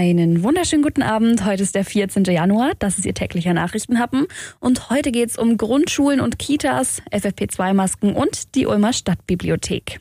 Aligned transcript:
Einen 0.00 0.42
wunderschönen 0.42 0.82
guten 0.82 1.02
Abend. 1.02 1.44
Heute 1.44 1.62
ist 1.62 1.74
der 1.74 1.84
14. 1.84 2.24
Januar. 2.24 2.72
Das 2.78 2.96
ist 2.96 3.04
Ihr 3.04 3.12
täglicher 3.12 3.52
Nachrichtenhappen. 3.52 4.28
Und 4.58 4.88
heute 4.88 5.12
geht 5.12 5.28
es 5.28 5.36
um 5.36 5.58
Grundschulen 5.58 6.22
und 6.22 6.38
Kitas, 6.38 7.02
FFP2-Masken 7.12 8.14
und 8.14 8.54
die 8.54 8.64
Ulmer 8.64 8.94
Stadtbibliothek. 8.94 9.98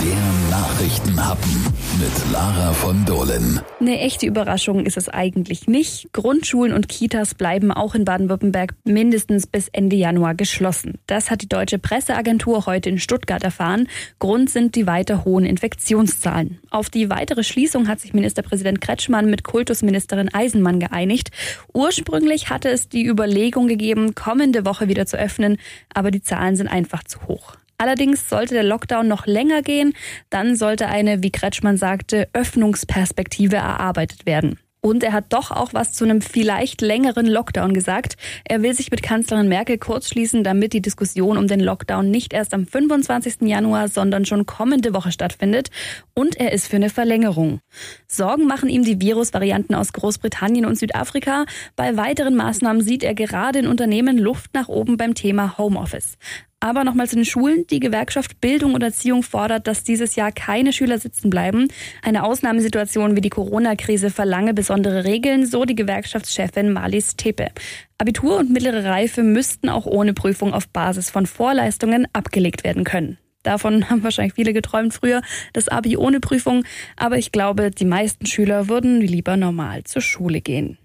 Der 0.00 0.50
Nachrichtenhappen 0.50 1.50
mit 1.98 2.32
Lara 2.32 2.72
von 2.72 3.04
Dohlen. 3.04 3.60
Eine 3.80 3.98
echte 3.98 4.26
Überraschung 4.26 4.86
ist 4.86 4.96
es 4.96 5.08
eigentlich 5.08 5.66
nicht. 5.66 6.12
Grundschulen 6.12 6.72
und 6.72 6.88
Kitas 6.88 7.34
bleiben 7.34 7.72
auch 7.72 7.96
in 7.96 8.04
Baden-Württemberg 8.04 8.74
mindestens 8.84 9.48
bis 9.48 9.66
Ende 9.68 9.96
Januar 9.96 10.36
geschlossen. 10.36 10.98
Das 11.06 11.32
hat 11.32 11.42
die 11.42 11.48
deutsche 11.48 11.80
Presseagentur 11.80 12.66
heute 12.66 12.90
in 12.90 13.00
Stuttgart 13.00 13.42
erfahren. 13.42 13.88
Grund 14.20 14.50
sind 14.50 14.76
die 14.76 14.86
weiter 14.86 15.24
hohen 15.24 15.44
Infektionszahlen. 15.44 16.60
Auf 16.70 16.90
die 16.90 17.10
weitere 17.10 17.42
Schließung 17.42 17.88
hat 17.88 17.98
sich 17.98 18.14
Ministerpräsident 18.14 18.80
Kretschmann 18.80 19.28
mit 19.28 19.42
Kultusministerin 19.42 20.32
Eisenmann 20.32 20.78
geeinigt. 20.78 21.30
Ursprünglich 21.74 22.50
hatte 22.50 22.68
es 22.68 22.88
die 22.88 23.04
Überlegung 23.04 23.66
gegeben, 23.66 24.14
kommende 24.14 24.64
Woche 24.64 24.86
wieder 24.86 25.06
zu 25.06 25.18
öffnen, 25.18 25.56
aber 25.92 26.12
die 26.12 26.22
Zahlen 26.22 26.54
sind 26.54 26.68
einfach 26.68 27.02
zu 27.02 27.26
hoch. 27.26 27.56
Allerdings 27.78 28.28
sollte 28.28 28.54
der 28.54 28.64
Lockdown 28.64 29.06
noch 29.06 29.26
länger 29.26 29.62
gehen, 29.62 29.94
dann 30.30 30.56
sollte 30.56 30.88
eine, 30.88 31.22
wie 31.22 31.30
Kretschmann 31.30 31.76
sagte, 31.76 32.28
Öffnungsperspektive 32.32 33.56
erarbeitet 33.56 34.26
werden. 34.26 34.58
Und 34.80 35.02
er 35.02 35.12
hat 35.12 35.32
doch 35.32 35.50
auch 35.50 35.74
was 35.74 35.92
zu 35.92 36.04
einem 36.04 36.20
vielleicht 36.20 36.80
längeren 36.80 37.26
Lockdown 37.26 37.74
gesagt. 37.74 38.16
Er 38.44 38.62
will 38.62 38.74
sich 38.74 38.90
mit 38.90 39.02
Kanzlerin 39.02 39.48
Merkel 39.48 39.76
kurzschließen, 39.76 40.44
damit 40.44 40.72
die 40.72 40.80
Diskussion 40.80 41.36
um 41.36 41.48
den 41.48 41.58
Lockdown 41.58 42.10
nicht 42.10 42.32
erst 42.32 42.54
am 42.54 42.64
25. 42.64 43.42
Januar, 43.42 43.88
sondern 43.88 44.24
schon 44.24 44.46
kommende 44.46 44.94
Woche 44.94 45.10
stattfindet. 45.10 45.70
Und 46.14 46.36
er 46.36 46.52
ist 46.52 46.68
für 46.68 46.76
eine 46.76 46.90
Verlängerung. 46.90 47.60
Sorgen 48.06 48.46
machen 48.46 48.68
ihm 48.68 48.84
die 48.84 49.00
Virusvarianten 49.00 49.74
aus 49.74 49.92
Großbritannien 49.92 50.64
und 50.64 50.78
Südafrika. 50.78 51.44
Bei 51.74 51.96
weiteren 51.96 52.36
Maßnahmen 52.36 52.82
sieht 52.82 53.02
er 53.02 53.14
gerade 53.14 53.58
in 53.58 53.66
Unternehmen 53.66 54.16
Luft 54.16 54.54
nach 54.54 54.68
oben 54.68 54.96
beim 54.96 55.14
Thema 55.14 55.58
Homeoffice. 55.58 56.18
Aber 56.60 56.82
nochmal 56.82 57.08
zu 57.08 57.14
den 57.14 57.24
Schulen. 57.24 57.66
Die 57.70 57.78
Gewerkschaft 57.78 58.40
Bildung 58.40 58.74
und 58.74 58.82
Erziehung 58.82 59.22
fordert, 59.22 59.68
dass 59.68 59.84
dieses 59.84 60.16
Jahr 60.16 60.32
keine 60.32 60.72
Schüler 60.72 60.98
sitzen 60.98 61.30
bleiben. 61.30 61.68
Eine 62.02 62.24
Ausnahmesituation 62.24 63.14
wie 63.14 63.20
die 63.20 63.28
Corona-Krise 63.30 64.10
verlange 64.10 64.54
besondere 64.54 65.04
Regeln, 65.04 65.46
so 65.46 65.64
die 65.64 65.76
Gewerkschaftschefin 65.76 66.72
Marlies 66.72 67.14
Tepe. 67.14 67.50
Abitur 67.98 68.38
und 68.38 68.50
mittlere 68.50 68.84
Reife 68.84 69.22
müssten 69.22 69.68
auch 69.68 69.86
ohne 69.86 70.14
Prüfung 70.14 70.52
auf 70.52 70.68
Basis 70.68 71.10
von 71.10 71.26
Vorleistungen 71.26 72.08
abgelegt 72.12 72.64
werden 72.64 72.82
können. 72.82 73.18
Davon 73.44 73.88
haben 73.90 74.02
wahrscheinlich 74.02 74.34
viele 74.34 74.52
geträumt 74.52 74.92
früher, 74.92 75.22
das 75.52 75.68
Abi 75.68 75.96
ohne 75.96 76.18
Prüfung. 76.18 76.64
Aber 76.96 77.18
ich 77.18 77.30
glaube, 77.30 77.70
die 77.70 77.84
meisten 77.84 78.26
Schüler 78.26 78.68
würden 78.68 79.00
lieber 79.00 79.36
normal 79.36 79.84
zur 79.84 80.02
Schule 80.02 80.40
gehen. 80.40 80.76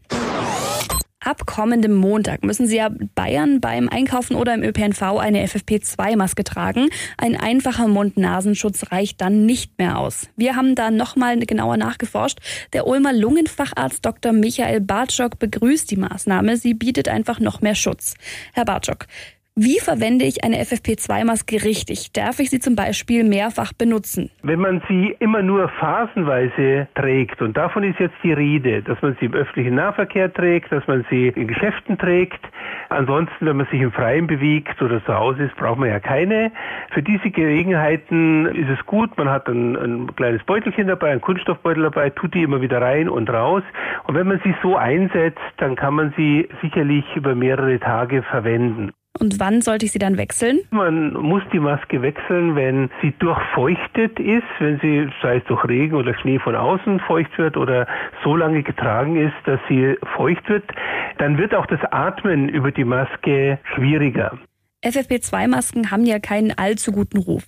Ab 1.34 1.48
kommendem 1.48 1.95
Montag 1.95 2.44
müssen 2.44 2.67
Sie 2.67 2.76
ja 2.76 2.92
Bayern 3.16 3.59
beim 3.59 3.89
Einkaufen 3.89 4.36
oder 4.36 4.53
im 4.53 4.62
ÖPNV 4.62 5.17
eine 5.17 5.44
FFP2-Maske 5.48 6.44
tragen. 6.44 6.89
Ein 7.17 7.36
einfacher 7.36 7.88
Mund-Nasenschutz 7.88 8.92
reicht 8.92 9.20
dann 9.20 9.48
nicht 9.48 9.80
mehr 9.80 9.98
aus. 9.98 10.28
Wir 10.36 10.56
haben 10.56 10.76
da 10.76 10.92
nochmal 10.92 11.39
genauer 11.39 11.78
nachgeforscht. 11.78 12.38
Der 12.73 12.86
Ulmer 12.86 13.14
Lungenfacharzt 13.14 14.06
Dr. 14.06 14.31
Michael 14.31 14.81
Bartschok 14.81 15.39
begrüßt 15.39 15.89
die 15.89 15.98
Maßnahme. 15.98 16.56
Sie 16.58 16.76
bietet 16.76 17.08
einfach 17.08 17.39
noch 17.39 17.61
mehr 17.61 17.73
Schutz. 17.73 18.14
Herr 18.54 18.66
Bartschok, 18.66 19.08
wie 19.55 19.79
verwende 19.79 20.25
ich 20.25 20.43
eine 20.43 20.57
FFP2-Maske 20.57 21.63
richtig? 21.63 22.11
Darf 22.11 22.39
ich 22.39 22.49
sie 22.49 22.59
zum 22.59 22.75
Beispiel 22.75 23.23
mehrfach 23.23 23.71
benutzen? 23.71 24.31
Wenn 24.41 24.59
man 24.59 24.81
sie 24.87 25.15
immer 25.19 25.43
nur 25.43 25.69
phasenweise 25.79 26.87
trägt, 26.95 27.39
und 27.39 27.55
davon 27.55 27.83
ist 27.83 27.99
jetzt 27.99 28.15
die 28.23 28.33
Rede, 28.33 28.81
dass 28.81 28.99
man 29.03 29.15
sie 29.19 29.27
im 29.27 29.35
öffentlichen 29.35 29.75
Nahverkehr 29.75 30.33
trägt, 30.33 30.71
dass 30.71 30.87
man 30.87 31.05
sie 31.11 31.27
in 31.27 31.47
Geschäften 31.47 31.99
trägt, 31.99 32.39
ansonsten, 32.89 33.45
wenn 33.45 33.57
man 33.57 33.67
sich 33.67 33.79
im 33.79 33.91
Freien 33.91 34.25
bewegt 34.25 34.81
oder 34.81 35.05
zu 35.05 35.13
Hause 35.13 35.43
ist, 35.43 35.55
braucht 35.55 35.77
man 35.77 35.89
ja 35.89 35.99
keine. 35.99 36.52
Für 36.92 37.03
diese 37.03 37.30
Gelegenheiten 37.30 38.47
ist 38.47 38.69
es 38.69 38.83
gut, 38.87 39.15
man 39.17 39.30
hat 39.30 39.47
ein, 39.47 39.75
ein 39.75 40.15
kleines 40.15 40.43
Beutelchen 40.45 40.87
dabei, 40.87 41.11
ein 41.11 41.21
Kunststoffbeutel 41.21 41.83
dabei, 41.83 42.09
tut 42.09 42.33
die 42.33 42.42
immer 42.42 42.61
wieder 42.61 42.81
rein 42.81 43.08
und 43.08 43.30
raus. 43.30 43.61
Und 44.05 44.15
wenn 44.15 44.27
man 44.27 44.42
sie 44.43 44.55
so 44.63 44.75
einsetzt, 44.77 45.39
dann 45.58 45.75
kann 45.75 45.93
man 45.93 46.11
sie 46.17 46.49
sicherlich 46.63 47.05
über 47.15 47.36
mehrere 47.36 47.80
Tage 47.80 48.23
verwenden. 48.23 48.93
Und 49.19 49.39
wann 49.39 49.61
sollte 49.61 49.85
ich 49.85 49.91
sie 49.91 49.99
dann 49.99 50.17
wechseln? 50.17 50.61
Man 50.71 51.13
muss 51.13 51.43
die 51.53 51.59
Maske 51.59 52.01
wechseln, 52.01 52.55
wenn 52.55 52.89
sie 53.01 53.13
durchfeuchtet 53.19 54.19
ist, 54.19 54.43
wenn 54.59 54.79
sie, 54.79 55.07
sei 55.21 55.37
es 55.37 55.43
durch 55.45 55.63
Regen 55.65 55.95
oder 55.95 56.17
Schnee 56.17 56.39
von 56.39 56.55
außen 56.55 56.99
feucht 57.01 57.37
wird 57.37 57.55
oder 57.55 57.87
so 58.23 58.35
lange 58.35 58.63
getragen 58.63 59.15
ist, 59.15 59.35
dass 59.45 59.59
sie 59.69 59.95
feucht 60.15 60.49
wird, 60.49 60.63
dann 61.19 61.37
wird 61.37 61.53
auch 61.53 61.67
das 61.67 61.79
Atmen 61.91 62.49
über 62.49 62.71
die 62.71 62.85
Maske 62.85 63.59
schwieriger. 63.75 64.39
FFP2-Masken 64.83 65.91
haben 65.91 66.05
ja 66.05 66.19
keinen 66.19 66.51
allzu 66.57 66.91
guten 66.91 67.19
Ruf. 67.19 67.43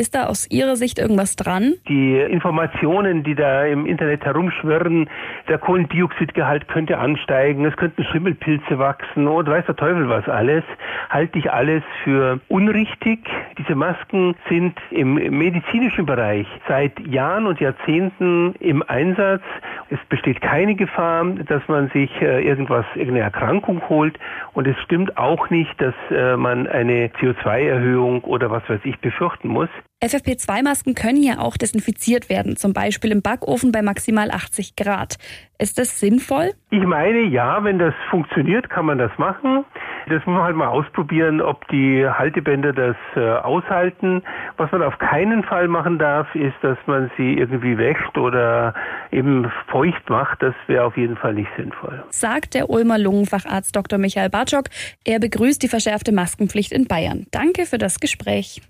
Ist 0.00 0.14
da 0.14 0.26
aus 0.26 0.48
Ihrer 0.48 0.76
Sicht 0.76 1.00
irgendwas 1.00 1.34
dran? 1.34 1.74
Die 1.88 2.20
Informationen, 2.20 3.24
die 3.24 3.34
da 3.34 3.64
im 3.64 3.84
Internet 3.84 4.24
herumschwirren, 4.24 5.10
der 5.48 5.58
Kohlendioxidgehalt 5.58 6.68
könnte 6.68 6.98
ansteigen, 6.98 7.64
es 7.64 7.76
könnten 7.76 8.04
Schimmelpilze 8.04 8.78
wachsen 8.78 9.26
und 9.26 9.48
weiß 9.48 9.66
der 9.66 9.74
Teufel 9.74 10.08
was 10.08 10.28
alles, 10.28 10.62
halte 11.10 11.40
ich 11.40 11.50
alles 11.50 11.82
für 12.04 12.38
unrichtig. 12.46 13.28
Diese 13.58 13.74
Masken 13.74 14.36
sind 14.48 14.78
im 14.92 15.14
medizinischen 15.14 16.06
Bereich 16.06 16.46
seit 16.68 16.96
Jahren 17.04 17.48
und 17.48 17.58
Jahrzehnten 17.58 18.54
im 18.60 18.84
Einsatz. 18.86 19.42
Es 19.90 19.98
besteht 20.08 20.40
keine 20.40 20.74
Gefahr, 20.74 21.24
dass 21.24 21.66
man 21.68 21.88
sich 21.90 22.10
äh, 22.20 22.46
irgendwas, 22.46 22.84
irgendeine 22.94 23.20
Erkrankung 23.20 23.88
holt 23.88 24.18
und 24.52 24.66
es 24.66 24.76
stimmt 24.84 25.16
auch 25.16 25.48
nicht, 25.50 25.80
dass 25.80 25.94
äh, 26.10 26.36
man 26.36 26.66
eine 26.66 27.08
CO2-Erhöhung 27.08 28.22
oder 28.24 28.50
was 28.50 28.68
weiß 28.68 28.80
ich 28.84 28.98
befürchten 29.00 29.48
muss. 29.48 29.68
FFP2-Masken 30.02 30.94
können 30.94 31.22
ja 31.22 31.38
auch 31.38 31.56
desinfiziert 31.56 32.28
werden, 32.28 32.56
zum 32.56 32.72
Beispiel 32.72 33.10
im 33.10 33.22
Backofen 33.22 33.72
bei 33.72 33.82
maximal 33.82 34.30
80 34.30 34.76
Grad. 34.76 35.16
Ist 35.58 35.78
das 35.78 35.98
sinnvoll? 35.98 36.52
Ich 36.70 36.84
meine, 36.84 37.22
ja, 37.22 37.64
wenn 37.64 37.78
das 37.78 37.94
funktioniert, 38.10 38.70
kann 38.70 38.86
man 38.86 38.98
das 38.98 39.10
machen. 39.18 39.64
Das 40.08 40.24
muss 40.26 40.34
man 40.34 40.42
halt 40.42 40.56
mal 40.56 40.68
ausprobieren, 40.68 41.40
ob 41.40 41.66
die 41.68 42.06
Haltebänder 42.06 42.72
das 42.72 42.96
äh, 43.16 43.30
aushalten. 43.30 44.22
Was 44.56 44.70
man 44.72 44.82
auf 44.82 44.98
keinen 44.98 45.42
Fall 45.44 45.68
machen 45.68 45.98
darf, 45.98 46.34
ist, 46.34 46.56
dass 46.62 46.78
man 46.86 47.10
sie 47.16 47.34
irgendwie 47.34 47.76
wäscht 47.78 48.16
oder 48.16 48.74
eben 49.10 49.50
feucht 49.70 50.08
macht. 50.08 50.42
Das 50.42 50.54
wäre 50.66 50.84
auf 50.84 50.96
jeden 50.96 51.16
Fall 51.16 51.34
nicht 51.34 51.50
sinnvoll. 51.56 52.02
Sagt 52.10 52.54
der 52.54 52.70
Ulmer 52.70 52.98
Lungenfacharzt 52.98 53.74
Dr. 53.74 53.98
Michael 53.98 54.30
Bartschok. 54.30 54.64
Er 55.04 55.20
begrüßt 55.20 55.62
die 55.62 55.68
verschärfte 55.68 56.12
Maskenpflicht 56.12 56.72
in 56.72 56.86
Bayern. 56.86 57.26
Danke 57.30 57.66
für 57.66 57.78
das 57.78 58.00
Gespräch. 58.00 58.62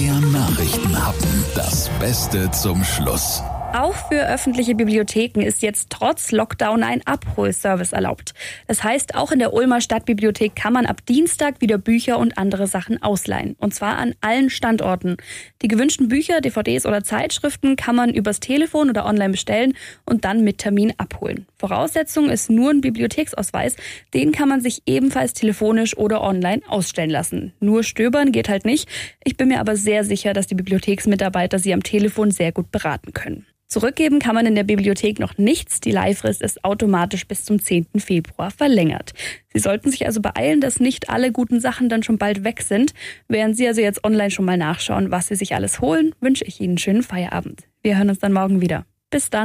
Der 0.00 0.14
Nachrichtenhappen. 0.32 1.44
Das 1.54 1.88
Beste 2.00 2.50
zum 2.50 2.82
Schluss. 2.84 3.42
Auch 3.78 3.94
für 4.08 4.26
öffentliche 4.26 4.74
Bibliotheken 4.74 5.42
ist 5.42 5.60
jetzt 5.60 5.90
trotz 5.90 6.32
Lockdown 6.32 6.82
ein 6.82 7.06
Abholservice 7.06 7.92
erlaubt. 7.92 8.32
Das 8.66 8.82
heißt, 8.82 9.14
auch 9.14 9.32
in 9.32 9.38
der 9.38 9.52
Ulmer 9.52 9.82
Stadtbibliothek 9.82 10.56
kann 10.56 10.72
man 10.72 10.86
ab 10.86 11.04
Dienstag 11.04 11.60
wieder 11.60 11.76
Bücher 11.76 12.18
und 12.18 12.38
andere 12.38 12.68
Sachen 12.68 13.02
ausleihen. 13.02 13.54
Und 13.58 13.74
zwar 13.74 13.98
an 13.98 14.14
allen 14.22 14.48
Standorten. 14.48 15.18
Die 15.60 15.68
gewünschten 15.68 16.08
Bücher, 16.08 16.40
DVDs 16.40 16.86
oder 16.86 17.04
Zeitschriften 17.04 17.76
kann 17.76 17.94
man 17.94 18.14
übers 18.14 18.40
Telefon 18.40 18.88
oder 18.88 19.04
online 19.04 19.32
bestellen 19.32 19.74
und 20.06 20.24
dann 20.24 20.42
mit 20.42 20.56
Termin 20.56 20.94
abholen. 20.96 21.44
Voraussetzung 21.58 22.30
ist 22.30 22.48
nur 22.48 22.70
ein 22.70 22.80
Bibliotheksausweis. 22.80 23.76
Den 24.14 24.32
kann 24.32 24.48
man 24.48 24.62
sich 24.62 24.84
ebenfalls 24.86 25.34
telefonisch 25.34 25.98
oder 25.98 26.22
online 26.22 26.62
ausstellen 26.66 27.10
lassen. 27.10 27.52
Nur 27.60 27.84
stöbern 27.84 28.32
geht 28.32 28.48
halt 28.48 28.64
nicht. 28.64 28.88
Ich 29.22 29.36
bin 29.36 29.48
mir 29.48 29.60
aber 29.60 29.76
sehr 29.76 30.02
sicher, 30.02 30.32
dass 30.32 30.46
die 30.46 30.54
Bibliotheksmitarbeiter 30.54 31.58
Sie 31.58 31.74
am 31.74 31.82
Telefon 31.82 32.30
sehr 32.30 32.52
gut 32.52 32.70
beraten 32.70 33.12
können. 33.12 33.44
Zurückgeben 33.68 34.20
kann 34.20 34.34
man 34.34 34.46
in 34.46 34.54
der 34.54 34.62
Bibliothek 34.64 35.18
noch 35.18 35.38
nichts. 35.38 35.80
Die 35.80 35.90
Leihfrist 35.90 36.40
ist 36.40 36.64
automatisch 36.64 37.26
bis 37.26 37.44
zum 37.44 37.60
10. 37.60 37.86
Februar 37.98 38.50
verlängert. 38.50 39.12
Sie 39.52 39.58
sollten 39.58 39.90
sich 39.90 40.06
also 40.06 40.20
beeilen, 40.20 40.60
dass 40.60 40.78
nicht 40.78 41.10
alle 41.10 41.32
guten 41.32 41.60
Sachen 41.60 41.88
dann 41.88 42.02
schon 42.02 42.18
bald 42.18 42.44
weg 42.44 42.62
sind. 42.62 42.94
Während 43.28 43.56
Sie 43.56 43.66
also 43.66 43.80
jetzt 43.80 44.04
online 44.04 44.30
schon 44.30 44.44
mal 44.44 44.56
nachschauen, 44.56 45.10
was 45.10 45.28
Sie 45.28 45.34
sich 45.34 45.54
alles 45.54 45.80
holen, 45.80 46.14
wünsche 46.20 46.44
ich 46.44 46.60
Ihnen 46.60 46.72
einen 46.72 46.78
schönen 46.78 47.02
Feierabend. 47.02 47.64
Wir 47.82 47.96
hören 47.96 48.08
uns 48.08 48.20
dann 48.20 48.32
morgen 48.32 48.60
wieder. 48.60 48.86
Bis 49.10 49.30
dann. 49.30 49.44